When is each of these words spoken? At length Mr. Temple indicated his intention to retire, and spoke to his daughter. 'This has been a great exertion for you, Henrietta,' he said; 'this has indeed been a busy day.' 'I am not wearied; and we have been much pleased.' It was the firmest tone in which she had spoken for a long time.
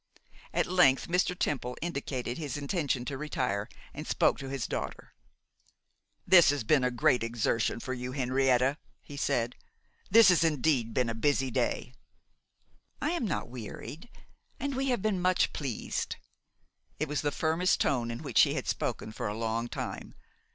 At 0.51 0.65
length 0.65 1.07
Mr. 1.07 1.37
Temple 1.37 1.77
indicated 1.79 2.39
his 2.39 2.57
intention 2.57 3.05
to 3.05 3.19
retire, 3.19 3.69
and 3.93 4.07
spoke 4.07 4.39
to 4.39 4.49
his 4.49 4.65
daughter. 4.65 5.13
'This 6.25 6.49
has 6.49 6.63
been 6.63 6.83
a 6.83 6.89
great 6.89 7.21
exertion 7.21 7.79
for 7.79 7.93
you, 7.93 8.11
Henrietta,' 8.11 8.79
he 9.03 9.15
said; 9.15 9.55
'this 10.09 10.29
has 10.29 10.43
indeed 10.43 10.91
been 10.95 11.07
a 11.07 11.13
busy 11.13 11.51
day.' 11.51 11.93
'I 12.99 13.11
am 13.11 13.25
not 13.27 13.47
wearied; 13.49 14.09
and 14.59 14.73
we 14.73 14.87
have 14.87 15.03
been 15.03 15.21
much 15.21 15.53
pleased.' 15.53 16.15
It 16.99 17.07
was 17.07 17.21
the 17.21 17.31
firmest 17.31 17.79
tone 17.79 18.09
in 18.09 18.23
which 18.23 18.39
she 18.39 18.55
had 18.55 18.67
spoken 18.67 19.11
for 19.11 19.27
a 19.27 19.37
long 19.37 19.67
time. 19.67 20.15